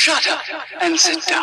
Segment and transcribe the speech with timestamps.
[0.00, 0.38] Shut up
[0.80, 1.42] and sit down.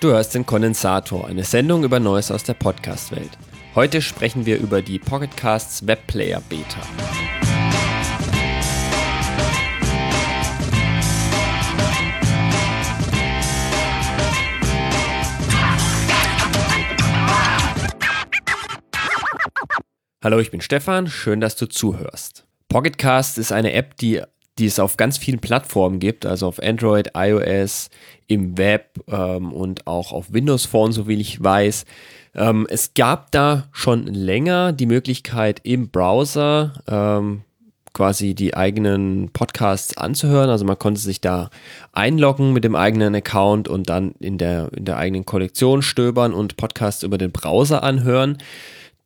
[0.00, 3.30] Du hörst den Kondensator, eine Sendung über Neues aus der Podcast-Welt.
[3.76, 6.80] Heute sprechen wir über die Pocketcasts Webplayer Beta.
[20.24, 22.44] Hallo, ich bin Stefan, schön, dass du zuhörst.
[22.68, 24.22] Pocketcast ist eine App, die,
[24.56, 27.90] die es auf ganz vielen Plattformen gibt, also auf Android, iOS,
[28.28, 31.86] im Web ähm, und auch auf Windows Phone, so wie ich weiß.
[32.36, 37.42] Ähm, es gab da schon länger die Möglichkeit im Browser ähm,
[37.92, 40.50] quasi die eigenen Podcasts anzuhören.
[40.50, 41.50] Also man konnte sich da
[41.90, 46.56] einloggen mit dem eigenen Account und dann in der, in der eigenen Kollektion stöbern und
[46.56, 48.38] Podcasts über den Browser anhören.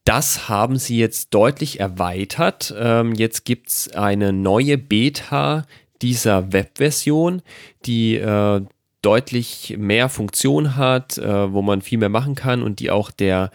[0.07, 2.73] Das haben sie jetzt deutlich erweitert.
[2.79, 5.67] Ähm, jetzt gibt es eine neue Beta
[6.01, 7.43] dieser Webversion,
[7.87, 8.61] die äh,
[9.03, 13.51] deutlich mehr Funktion hat, äh, wo man viel mehr machen kann und die auch der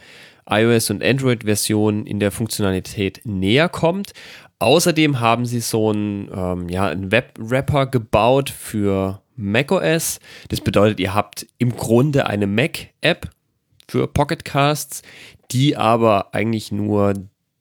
[0.46, 4.12] iOS- und Android-Version in der Funktionalität näher kommt.
[4.60, 10.20] Außerdem haben sie so einen, ähm, ja, einen Web-Wrapper gebaut für macOS.
[10.50, 13.30] Das bedeutet, ihr habt im Grunde eine Mac-App
[13.92, 15.02] für Pocketcasts,
[15.52, 17.14] die aber eigentlich nur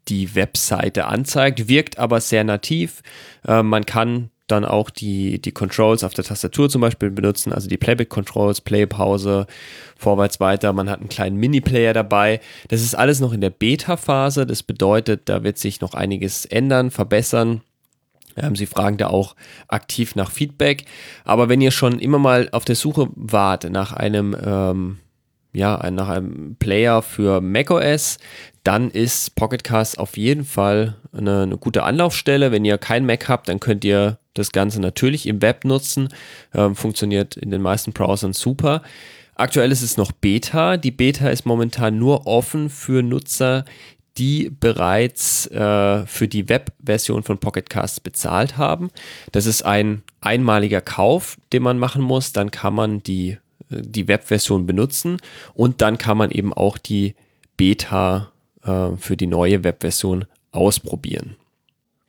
[0.06, 3.03] die Webseite anzeigt, wirkt aber sehr nativ.
[3.45, 7.69] Äh, man kann dann auch die, die Controls auf der Tastatur zum Beispiel benutzen, also
[7.69, 9.48] die Playback-Controls, Play-Pause,
[9.97, 10.72] vorwärts, weiter.
[10.72, 12.41] Man hat einen kleinen Mini-Player dabei.
[12.69, 14.47] Das ist alles noch in der Beta-Phase.
[14.47, 17.62] Das bedeutet, da wird sich noch einiges ändern, verbessern.
[18.37, 19.34] Ähm, Sie fragen da auch
[19.67, 20.84] aktiv nach Feedback.
[21.25, 24.98] Aber wenn ihr schon immer mal auf der Suche wart nach einem ähm,
[25.53, 28.19] ja, nach einem Player für macOS,
[28.62, 32.53] dann ist Pocketcast auf jeden Fall eine, eine, gute Anlaufstelle.
[32.53, 36.09] Wenn ihr kein Mac habt, dann könnt ihr das Ganze natürlich im Web nutzen.
[36.55, 38.83] Ähm, funktioniert in den meisten Browsern super.
[39.34, 40.77] Aktuell ist es noch Beta.
[40.77, 43.65] Die Beta ist momentan nur offen für Nutzer,
[44.19, 48.91] die bereits äh, für die Web-Version von Pocketcast bezahlt haben.
[49.33, 52.33] Das ist ein einmaliger Kauf, den man machen muss.
[52.33, 55.19] Dann kann man die die Webversion benutzen
[55.54, 57.15] und dann kann man eben auch die
[57.56, 58.32] Beta
[58.65, 61.37] äh, für die neue Webversion ausprobieren.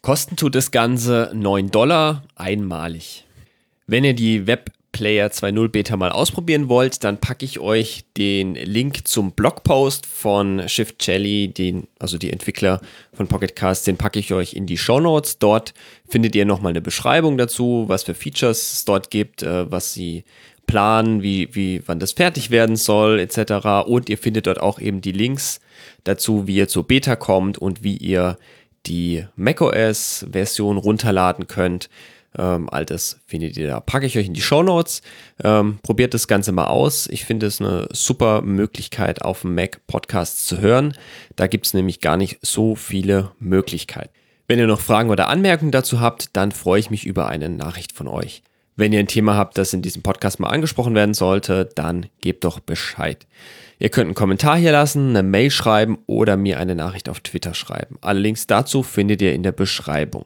[0.01, 3.25] Kosten tut das Ganze 9 Dollar einmalig.
[3.85, 9.07] Wenn ihr die Webplayer 2.0 Beta mal ausprobieren wollt, dann packe ich euch den Link
[9.07, 12.81] zum Blogpost von Shift Jelly, den, also die Entwickler
[13.13, 15.37] von Pocketcast, den packe ich euch in die Show Notes.
[15.37, 15.75] Dort
[16.09, 20.23] findet ihr nochmal eine Beschreibung dazu, was für Features es dort gibt, äh, was sie
[20.67, 23.87] planen, wie, wie, wann das fertig werden soll, etc.
[23.87, 25.59] Und ihr findet dort auch eben die Links
[26.03, 28.37] dazu, wie ihr zur Beta kommt und wie ihr
[28.85, 31.89] die macOS-Version runterladen könnt.
[32.37, 33.79] Ähm, all das findet ihr da.
[33.79, 35.01] Packe ich euch in die Show Notes.
[35.43, 37.07] Ähm, probiert das Ganze mal aus.
[37.07, 40.93] Ich finde es eine super Möglichkeit, auf dem Mac Podcasts zu hören.
[41.35, 44.13] Da gibt es nämlich gar nicht so viele Möglichkeiten.
[44.47, 47.91] Wenn ihr noch Fragen oder Anmerkungen dazu habt, dann freue ich mich über eine Nachricht
[47.91, 48.43] von euch.
[48.75, 52.43] Wenn ihr ein Thema habt, das in diesem Podcast mal angesprochen werden sollte, dann gebt
[52.43, 53.27] doch Bescheid.
[53.79, 57.53] Ihr könnt einen Kommentar hier lassen, eine Mail schreiben oder mir eine Nachricht auf Twitter
[57.53, 57.97] schreiben.
[58.01, 60.25] Alle Links dazu findet ihr in der Beschreibung.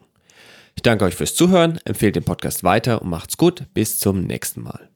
[0.74, 3.64] Ich danke euch fürs Zuhören, empfehlt den Podcast weiter und macht's gut.
[3.72, 4.90] Bis zum nächsten Mal.